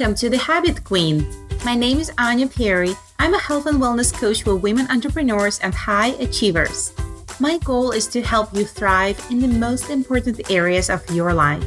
[0.00, 1.26] Welcome to the Habit Queen.
[1.62, 2.94] My name is Anya Perry.
[3.18, 6.94] I'm a health and wellness coach for women entrepreneurs and high achievers.
[7.38, 11.62] My goal is to help you thrive in the most important areas of your life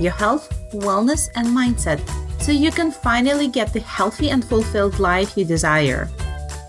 [0.00, 2.00] your health, wellness, and mindset
[2.40, 6.08] so you can finally get the healthy and fulfilled life you desire.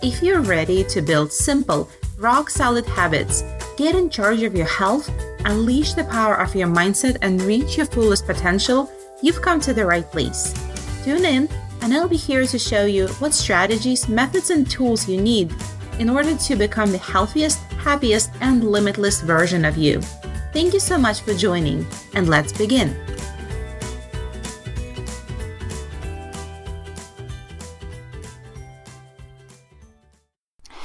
[0.04, 3.42] If you're ready to build simple, rock solid habits,
[3.78, 5.10] get in charge of your health,
[5.46, 8.92] unleash the power of your mindset, and reach your fullest potential,
[9.22, 10.54] you've come to the right place.
[11.06, 11.48] Tune in,
[11.84, 15.54] and I'll be here to show you what strategies, methods, and tools you need
[16.00, 20.02] in order to become the healthiest, happiest, and limitless version of you.
[20.52, 23.00] Thank you so much for joining, and let's begin.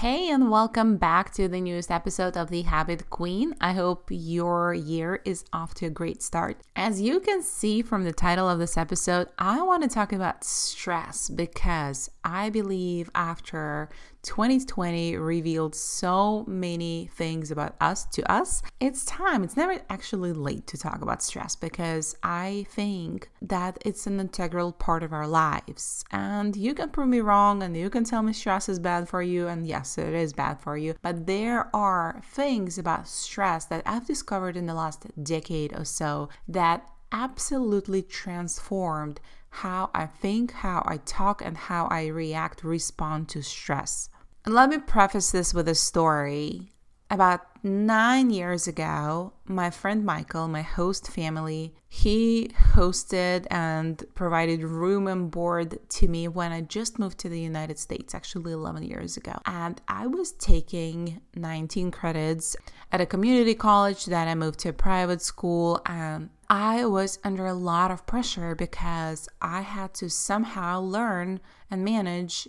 [0.01, 3.55] Hey, and welcome back to the newest episode of The Habit Queen.
[3.61, 6.63] I hope your year is off to a great start.
[6.75, 10.43] As you can see from the title of this episode, I want to talk about
[10.43, 13.91] stress because I believe after
[14.23, 18.63] 2020 revealed so many things about us to us.
[18.81, 24.07] It's time, it's never actually late to talk about stress because I think that it's
[24.07, 26.05] an integral part of our lives.
[26.11, 29.23] And you can prove me wrong and you can tell me stress is bad for
[29.23, 29.49] you.
[29.49, 30.95] And yes, it is bad for you.
[31.03, 36.29] But there are things about stress that I've discovered in the last decade or so
[36.49, 43.43] that absolutely transformed how I think, how I talk, and how I react, respond to
[43.43, 44.09] stress.
[44.45, 46.73] And let me preface this with a story.
[47.13, 55.09] About nine years ago, my friend Michael, my host family, he hosted and provided room
[55.09, 59.17] and board to me when I just moved to the United States, actually 11 years
[59.17, 59.33] ago.
[59.45, 62.55] And I was taking 19 credits
[62.93, 67.47] at a community college, then I moved to a private school, and I was under
[67.47, 72.47] a lot of pressure because I had to somehow learn and manage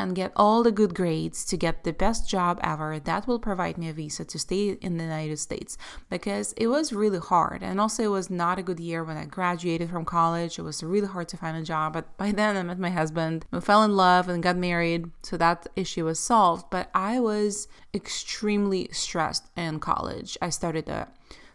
[0.00, 3.76] and get all the good grades to get the best job ever that will provide
[3.76, 5.76] me a visa to stay in the United States.
[6.08, 9.26] Because it was really hard and also it was not a good year when I
[9.26, 10.58] graduated from college.
[10.58, 13.44] It was really hard to find a job but by then I met my husband
[13.50, 16.66] we fell in love and got married so that issue was solved.
[16.70, 20.38] But I was extremely stressed in college.
[20.40, 21.08] I started a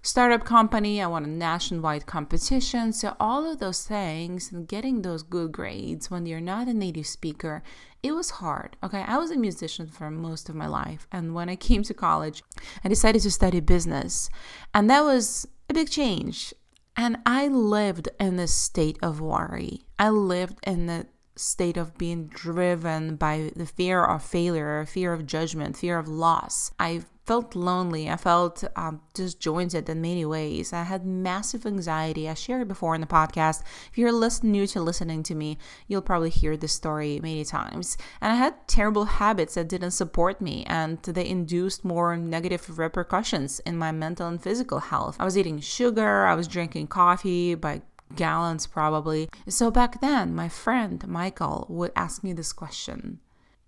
[0.05, 2.93] startup company, I won a nationwide competition.
[2.93, 7.07] So, all of those things and getting those good grades when you're not a native
[7.07, 7.63] speaker,
[8.03, 8.77] it was hard.
[8.83, 9.03] Okay.
[9.07, 11.07] I was a musician for most of my life.
[11.11, 12.43] And when I came to college,
[12.83, 14.29] I decided to study business.
[14.73, 16.53] And that was a big change.
[16.95, 19.81] And I lived in a state of worry.
[19.99, 25.25] I lived in the state of being driven by the fear of failure, fear of
[25.25, 26.71] judgment, fear of loss.
[26.79, 28.09] I felt lonely.
[28.09, 30.71] I felt um, disjointed in many ways.
[30.71, 32.29] I had massive anxiety.
[32.29, 33.63] I shared before in the podcast.
[33.89, 37.97] If you're listen, new to listening to me, you'll probably hear this story many times.
[38.21, 43.59] And I had terrible habits that didn't support me, and they induced more negative repercussions
[43.61, 45.17] in my mental and physical health.
[45.19, 46.25] I was eating sugar.
[46.25, 47.81] I was drinking coffee by
[48.15, 49.29] gallons probably.
[49.49, 53.19] So back then, my friend Michael would ask me this question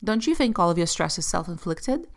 [0.04, 2.08] Don't you think all of your stress is self inflicted?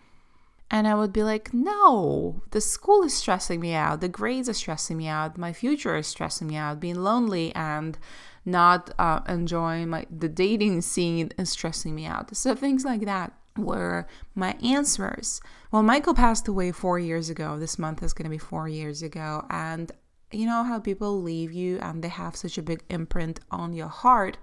[0.71, 4.01] And I would be like, no, the school is stressing me out.
[4.01, 5.37] The grades are stressing me out.
[5.37, 6.79] My future is stressing me out.
[6.79, 7.99] Being lonely and
[8.45, 12.37] not uh, enjoying my the dating scene is stressing me out.
[12.37, 15.41] So things like that were my answers.
[15.73, 17.59] Well, Michael passed away four years ago.
[17.59, 19.45] This month is going to be four years ago.
[19.51, 19.91] And
[20.31, 23.89] you know how people leave you and they have such a big imprint on your
[23.89, 24.39] heart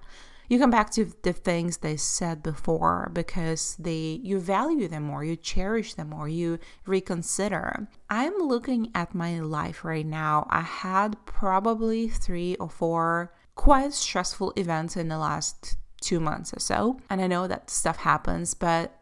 [0.47, 5.23] you come back to the things they said before because they you value them more
[5.23, 11.17] you cherish them more you reconsider i'm looking at my life right now i had
[11.25, 17.21] probably three or four quite stressful events in the last two months or so and
[17.21, 18.93] i know that stuff happens but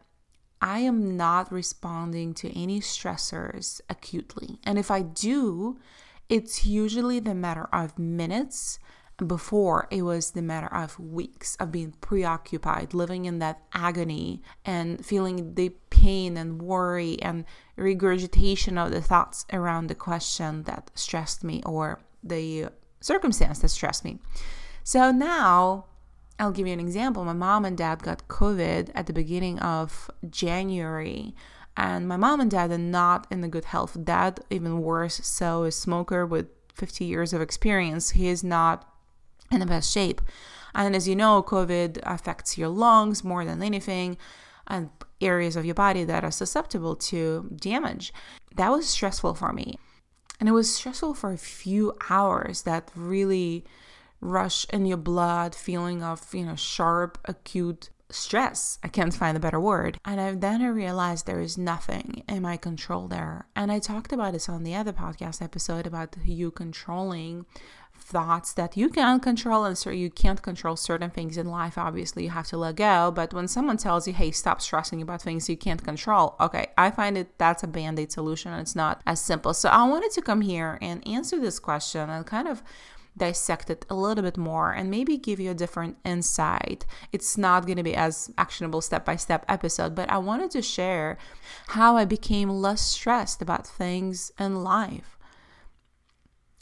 [0.60, 4.58] I am not responding to any stressors acutely.
[4.64, 5.78] And if I do,
[6.28, 8.78] it's usually the matter of minutes.
[9.24, 15.04] Before, it was the matter of weeks of being preoccupied, living in that agony and
[15.04, 17.46] feeling the pain and worry and
[17.76, 22.66] regurgitation of the thoughts around the question that stressed me or the
[23.00, 24.18] circumstance that stressed me.
[24.84, 25.86] So now,
[26.38, 27.24] I'll give you an example.
[27.24, 31.34] My mom and dad got COVID at the beginning of January
[31.76, 33.96] and my mom and dad are not in a good health.
[34.02, 38.10] Dad, even worse, so a smoker with 50 years of experience.
[38.10, 38.88] He is not
[39.50, 40.20] in the best shape.
[40.74, 44.18] And as you know, COVID affects your lungs more than anything
[44.66, 44.90] and
[45.20, 48.12] areas of your body that are susceptible to damage.
[48.56, 49.78] That was stressful for me.
[50.38, 53.64] And it was stressful for a few hours that really
[54.20, 58.78] rush in your blood feeling of, you know, sharp, acute stress.
[58.82, 59.98] I can't find a better word.
[60.04, 63.46] And I, then I realized there is nothing in my control there.
[63.56, 67.46] And I talked about this on the other podcast episode about you controlling
[67.98, 72.24] thoughts that you can control and so you can't control certain things in life obviously
[72.24, 75.48] you have to let go but when someone tells you hey stop stressing about things
[75.48, 79.20] you can't control okay i find it that's a band-aid solution and it's not as
[79.20, 82.62] simple so i wanted to come here and answer this question and kind of
[83.16, 86.84] dissect it a little bit more and maybe give you a different insight.
[87.12, 90.62] It's not going to be as actionable step by step episode, but I wanted to
[90.62, 91.16] share
[91.68, 95.15] how I became less stressed about things in life.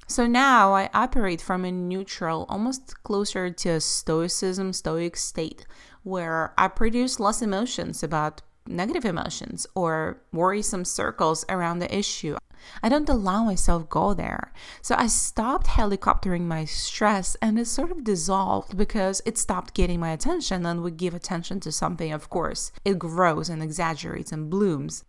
[0.07, 5.67] So now I operate from a neutral, almost closer to a stoicism, stoic state,
[6.03, 12.37] where I produce less emotions about negative emotions or worrisome circles around the issue.
[12.83, 14.53] I don't allow myself go there.
[14.81, 20.01] So I stopped helicoptering my stress and it sort of dissolved because it stopped getting
[20.01, 22.73] my attention and we give attention to something, of course.
[22.85, 25.05] It grows and exaggerates and blooms.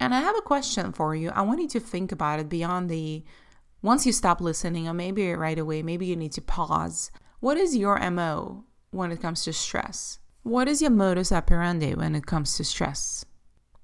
[0.00, 1.30] And I have a question for you.
[1.30, 3.24] I want you to think about it beyond the
[3.82, 7.10] once you stop listening, or maybe right away, maybe you need to pause.
[7.40, 10.18] What is your MO when it comes to stress?
[10.42, 13.24] What is your modus operandi when it comes to stress?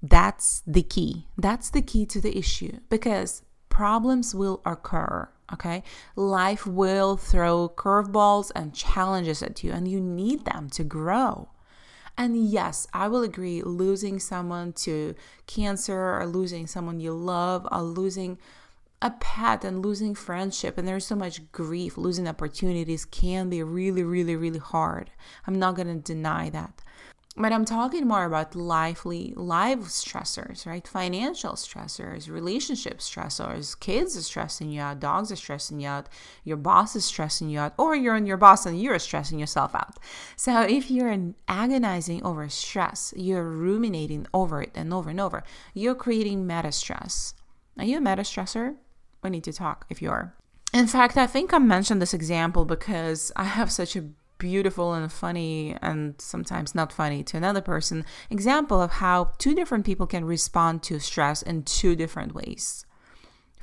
[0.01, 1.27] That's the key.
[1.37, 5.29] That's the key to the issue because problems will occur.
[5.53, 5.83] Okay.
[6.15, 11.49] Life will throw curveballs and challenges at you, and you need them to grow.
[12.17, 15.15] And yes, I will agree, losing someone to
[15.47, 18.37] cancer or losing someone you love or losing
[19.05, 24.03] a pet and losing friendship and there's so much grief losing opportunities can be really
[24.03, 25.11] really really hard
[25.45, 26.81] i'm not going to deny that
[27.37, 30.87] but I'm talking more about lively live stressors, right?
[30.87, 36.07] Financial stressors, relationship stressors, kids are stressing you out, dogs are stressing you out,
[36.45, 39.75] your boss is stressing you out, or you're in your boss and you're stressing yourself
[39.75, 39.97] out.
[40.37, 45.43] So if you're agonizing over stress, you're ruminating over it and over and over,
[45.73, 47.33] you're creating meta stress.
[47.77, 48.77] Are you a meta stressor?
[49.25, 50.35] We need to talk if you are.
[50.71, 54.05] In fact, I think I mentioned this example because I have such a
[54.37, 59.83] beautiful and funny and sometimes not funny to another person example of how two different
[59.83, 62.85] people can respond to stress in two different ways.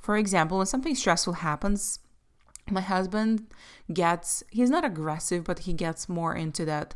[0.01, 2.01] For example, when something stressful happens,
[2.69, 3.47] my husband
[3.93, 6.95] gets he's not aggressive but he gets more into that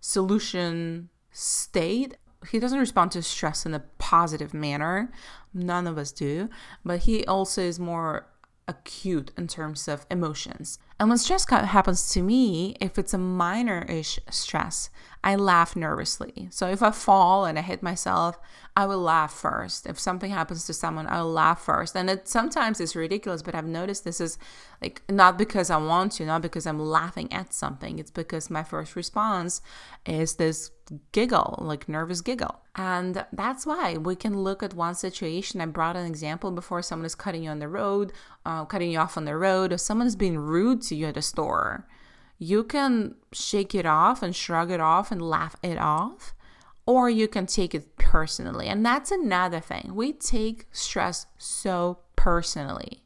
[0.00, 2.16] solution state
[2.50, 5.12] he doesn't respond to stress in a positive manner
[5.52, 6.48] none of us do
[6.84, 8.26] but he also is more
[8.70, 10.78] acute in terms of emotions.
[10.98, 14.90] And when stress happens to me, if it's a minor ish stress,
[15.24, 16.48] I laugh nervously.
[16.50, 18.38] So if I fall and I hit myself,
[18.76, 19.86] I will laugh first.
[19.86, 21.96] If something happens to someone, I will laugh first.
[21.96, 24.38] And it sometimes is ridiculous, but I've noticed this is
[24.80, 27.98] like not because I want to, not because I'm laughing at something.
[27.98, 29.62] It's because my first response
[30.06, 30.70] is this
[31.12, 32.60] giggle, like nervous giggle.
[32.76, 35.60] And that's why we can look at one situation.
[35.60, 38.12] I brought an example before someone is cutting you on the road,
[38.44, 41.16] uh, cutting you off on the road, or someone is being rude to you at
[41.16, 41.86] a store
[42.40, 46.34] you can shake it off and shrug it off and laugh it off,
[46.86, 48.66] or you can take it personally.
[48.66, 49.92] And that's another thing.
[49.94, 53.04] We take stress so personally.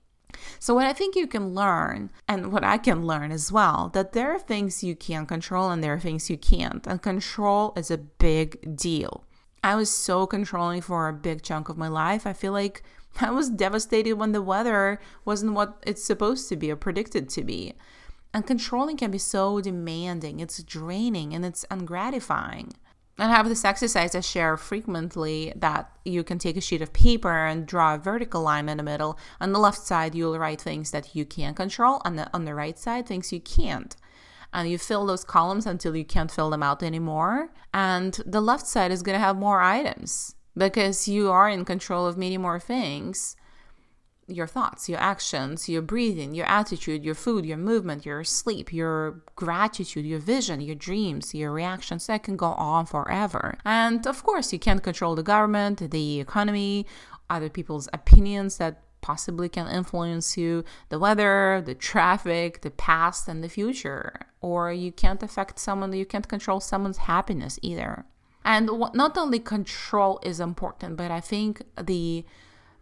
[0.59, 4.13] So, what I think you can learn, and what I can learn as well, that
[4.13, 6.87] there are things you can control and there are things you can't.
[6.87, 9.25] And control is a big deal.
[9.63, 12.27] I was so controlling for a big chunk of my life.
[12.27, 12.83] I feel like
[13.21, 17.45] I was devastated when the weather wasn't what it's supposed to be or predicted to
[17.45, 17.75] be.
[18.33, 22.73] And controlling can be so demanding, it's draining, and it's ungratifying.
[23.17, 27.47] And have this exercise I share frequently that you can take a sheet of paper
[27.47, 29.19] and draw a vertical line in the middle.
[29.41, 32.55] On the left side, you'll write things that you can control, and the, on the
[32.55, 33.95] right side, things you can't.
[34.53, 37.51] And you fill those columns until you can't fill them out anymore.
[37.73, 42.07] And the left side is going to have more items because you are in control
[42.07, 43.37] of many more things
[44.27, 49.23] your thoughts, your actions, your breathing, your attitude, your food, your movement, your sleep, your
[49.37, 52.07] gratitude, your vision, your dreams, your reactions.
[52.07, 53.59] That can go on forever.
[53.65, 56.87] And of course, you can't control the government, the economy,
[57.29, 63.45] other people's opinions that possibly can influence you, the weather, the traffic, the past, and
[63.45, 64.19] the future.
[64.41, 68.07] Or you can't affect someone, you can't control someone's happiness either.
[68.47, 72.25] And not only control is important, but I think the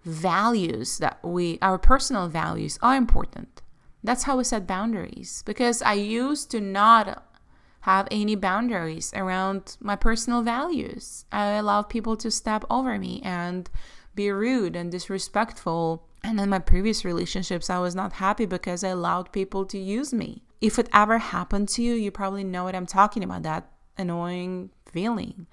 [0.04, 3.62] values that we, our personal values, are important.
[4.04, 5.42] That's how we set boundaries.
[5.46, 7.24] Because I used to not
[7.82, 11.24] have any boundaries around my personal values.
[11.32, 13.68] I allowed people to step over me and
[14.14, 16.06] be rude and disrespectful.
[16.22, 20.12] And in my previous relationships, I was not happy because I allowed people to use
[20.12, 20.42] me.
[20.60, 23.68] if it ever happened to you, you probably know what I'm talking about that
[23.98, 25.48] annoying feeling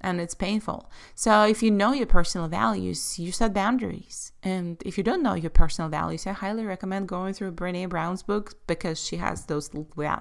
[0.00, 0.90] and it's painful.
[1.14, 4.32] So if you know your personal values, you set boundaries.
[4.42, 8.22] And if you don't know your personal values, I highly recommend going through Brene Brown's
[8.22, 9.70] book because she has those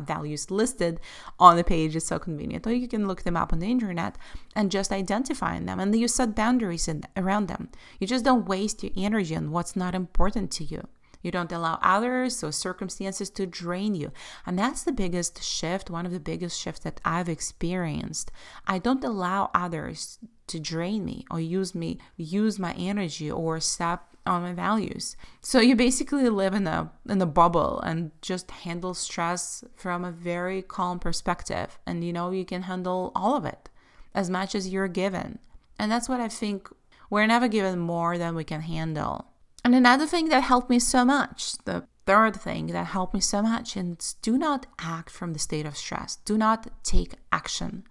[0.02, 1.00] values listed
[1.40, 1.96] on the page.
[1.96, 2.66] It's so convenient.
[2.66, 4.18] Or you can look them up on the internet
[4.56, 5.80] and just identify them.
[5.80, 7.70] And you set boundaries in, around them.
[8.00, 10.88] You just don't waste your energy on what's not important to you.
[11.28, 14.14] You don't allow others or circumstances to drain you.
[14.46, 18.32] And that's the biggest shift, one of the biggest shifts that I've experienced.
[18.66, 24.16] I don't allow others to drain me or use me, use my energy or step
[24.26, 25.18] on my values.
[25.42, 30.12] So you basically live in a in a bubble and just handle stress from a
[30.12, 31.78] very calm perspective.
[31.86, 33.70] And you know you can handle all of it
[34.16, 35.40] as much as you're given.
[35.78, 36.70] And that's what I think
[37.10, 39.28] we're never given more than we can handle.
[39.68, 43.42] And another thing that helped me so much, the third thing that helped me so
[43.42, 46.16] much, is do not act from the state of stress.
[46.24, 47.84] Do not take action.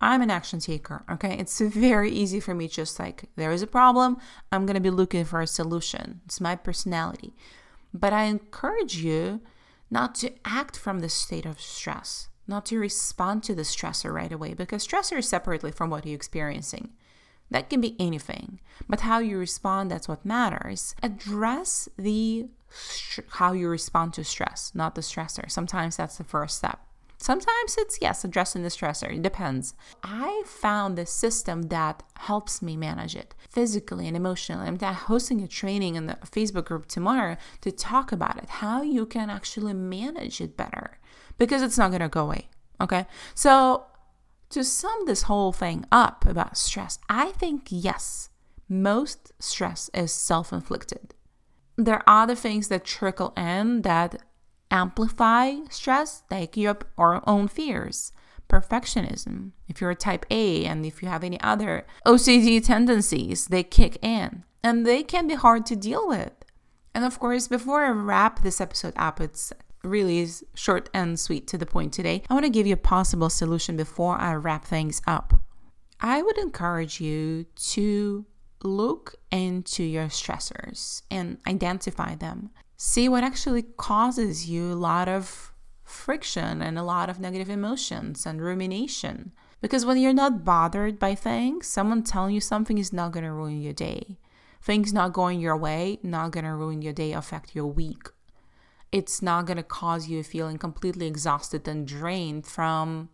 [0.00, 1.38] I'm an action taker, okay?
[1.38, 4.16] It's very easy for me, just like there is a problem,
[4.50, 6.22] I'm gonna be looking for a solution.
[6.24, 7.36] It's my personality.
[7.94, 9.42] But I encourage you
[9.92, 14.32] not to act from the state of stress, not to respond to the stressor right
[14.32, 16.94] away, because stressor is separately from what you're experiencing.
[17.52, 20.94] That can be anything, but how you respond, that's what matters.
[21.02, 22.48] Address the
[23.32, 25.50] how you respond to stress, not the stressor.
[25.50, 26.80] Sometimes that's the first step.
[27.18, 29.14] Sometimes it's yes, addressing the stressor.
[29.14, 29.74] It depends.
[30.02, 34.66] I found the system that helps me manage it physically and emotionally.
[34.66, 39.06] I'm hosting a training in the Facebook group tomorrow to talk about it, how you
[39.06, 40.98] can actually manage it better
[41.38, 42.48] because it's not going to go away.
[42.80, 43.06] Okay.
[43.34, 43.84] So
[44.52, 48.30] to sum this whole thing up about stress, I think yes,
[48.68, 51.14] most stress is self inflicted.
[51.76, 54.22] There are other things that trickle in that
[54.70, 58.12] amplify stress, like your own fears,
[58.48, 59.52] perfectionism.
[59.68, 63.98] If you're a type A and if you have any other OCD tendencies, they kick
[64.02, 66.32] in and they can be hard to deal with.
[66.94, 71.46] And of course, before I wrap this episode up, it's really is short and sweet
[71.48, 74.64] to the point today, I want to give you a possible solution before I wrap
[74.64, 75.40] things up.
[76.00, 78.26] I would encourage you to
[78.64, 82.50] look into your stressors and identify them.
[82.76, 85.52] See what actually causes you a lot of
[85.84, 89.32] friction and a lot of negative emotions and rumination.
[89.60, 93.32] Because when you're not bothered by things, someone telling you something is not going to
[93.32, 94.18] ruin your day.
[94.60, 98.08] Things not going your way, not going to ruin your day, affect your week
[98.92, 103.08] it's not going to cause you feeling completely exhausted and drained from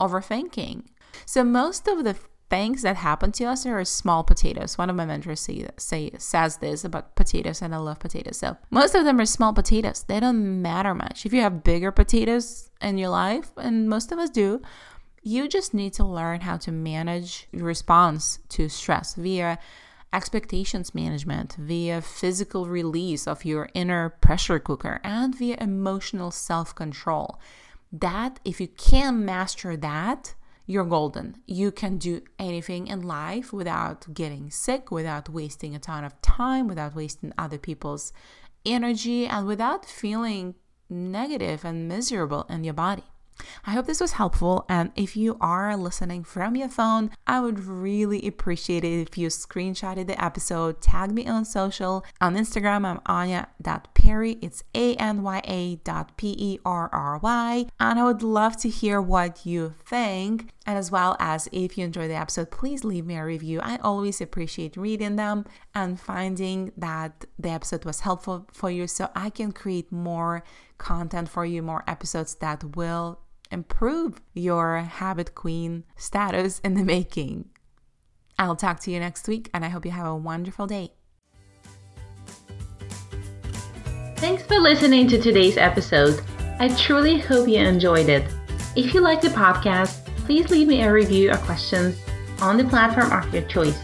[0.00, 0.86] overthinking.
[1.26, 2.16] So most of the
[2.50, 4.78] things that happen to us are small potatoes.
[4.78, 8.38] One of my mentors say, say says this about potatoes, and I love potatoes.
[8.38, 10.04] So most of them are small potatoes.
[10.04, 11.26] They don't matter much.
[11.26, 14.62] If you have bigger potatoes in your life, and most of us do,
[15.22, 19.58] you just need to learn how to manage your response to stress via
[20.12, 27.38] expectations management, via physical release of your inner pressure cooker, and via emotional self control.
[27.92, 30.34] That, if you can master that,
[30.66, 31.36] you're golden.
[31.46, 36.68] You can do anything in life without getting sick, without wasting a ton of time,
[36.68, 38.12] without wasting other people's
[38.66, 40.54] energy, and without feeling
[40.90, 43.04] negative and miserable in your body.
[43.64, 44.64] I hope this was helpful.
[44.68, 49.28] And if you are listening from your phone, I would really appreciate it if you
[49.28, 52.04] screenshotted the episode, tag me on social.
[52.20, 54.38] On Instagram, I'm Anya.perry.
[54.42, 57.66] It's A N Y A dot P E R R Y.
[57.78, 60.50] And I would love to hear what you think.
[60.66, 63.60] And as well as if you enjoyed the episode, please leave me a review.
[63.60, 69.10] I always appreciate reading them and finding that the episode was helpful for you so
[69.14, 70.44] I can create more
[70.76, 77.48] content for you, more episodes that will improve your habit queen status in the making.
[78.38, 80.92] I'll talk to you next week, and I hope you have a wonderful day.
[84.16, 86.22] Thanks for listening to today's episode.
[86.60, 88.24] I truly hope you enjoyed it.
[88.76, 92.00] If you like the podcast, please leave me a review or questions
[92.40, 93.78] on the platform of your choice.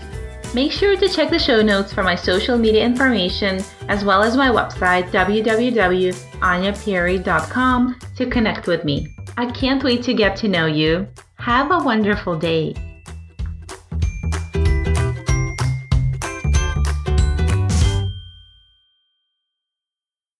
[0.54, 4.36] Make sure to check the show notes for my social media information as well as
[4.36, 9.08] my website www.anyaperry.com to connect with me.
[9.36, 11.08] I can't wait to get to know you.
[11.38, 12.74] Have a wonderful day.